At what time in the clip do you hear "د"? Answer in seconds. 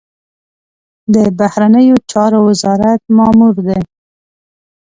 1.13-1.15